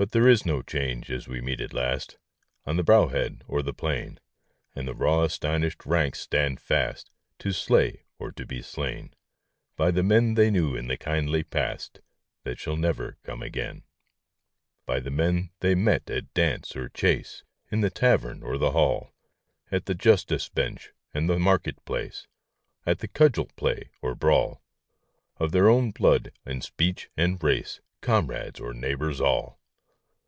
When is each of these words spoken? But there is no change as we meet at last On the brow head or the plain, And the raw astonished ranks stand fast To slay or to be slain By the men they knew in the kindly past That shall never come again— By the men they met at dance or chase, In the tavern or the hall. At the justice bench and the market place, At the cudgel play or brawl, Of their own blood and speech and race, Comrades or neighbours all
But 0.00 0.12
there 0.12 0.28
is 0.28 0.46
no 0.46 0.62
change 0.62 1.10
as 1.10 1.26
we 1.26 1.40
meet 1.40 1.60
at 1.60 1.72
last 1.74 2.18
On 2.66 2.76
the 2.76 2.84
brow 2.84 3.08
head 3.08 3.42
or 3.48 3.62
the 3.62 3.74
plain, 3.74 4.20
And 4.76 4.86
the 4.86 4.94
raw 4.94 5.24
astonished 5.24 5.84
ranks 5.84 6.20
stand 6.20 6.60
fast 6.60 7.10
To 7.40 7.50
slay 7.50 8.04
or 8.16 8.30
to 8.30 8.46
be 8.46 8.62
slain 8.62 9.12
By 9.74 9.90
the 9.90 10.04
men 10.04 10.34
they 10.34 10.52
knew 10.52 10.76
in 10.76 10.86
the 10.86 10.96
kindly 10.96 11.42
past 11.42 12.00
That 12.44 12.60
shall 12.60 12.76
never 12.76 13.16
come 13.24 13.42
again— 13.42 13.82
By 14.86 15.00
the 15.00 15.10
men 15.10 15.50
they 15.58 15.74
met 15.74 16.08
at 16.08 16.32
dance 16.32 16.76
or 16.76 16.88
chase, 16.88 17.42
In 17.72 17.80
the 17.80 17.90
tavern 17.90 18.44
or 18.44 18.56
the 18.56 18.70
hall. 18.70 19.12
At 19.72 19.86
the 19.86 19.96
justice 19.96 20.48
bench 20.48 20.92
and 21.12 21.28
the 21.28 21.40
market 21.40 21.84
place, 21.84 22.28
At 22.86 23.00
the 23.00 23.08
cudgel 23.08 23.46
play 23.56 23.90
or 24.00 24.14
brawl, 24.14 24.62
Of 25.38 25.50
their 25.50 25.68
own 25.68 25.90
blood 25.90 26.30
and 26.46 26.62
speech 26.62 27.10
and 27.16 27.42
race, 27.42 27.80
Comrades 28.00 28.60
or 28.60 28.72
neighbours 28.72 29.20
all 29.20 29.58